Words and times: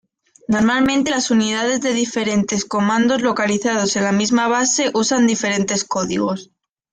Normalmente, 0.47 1.11
las 1.11 1.29
unidades 1.29 1.79
de 1.81 1.93
diferentes 1.93 2.65
comandos 2.65 3.21
localizados 3.21 3.95
en 3.97 4.03
la 4.03 4.11
misma 4.11 4.47
base 4.47 4.89
usan 4.95 5.27
diferentes 5.27 5.83
códigos. 5.83 6.49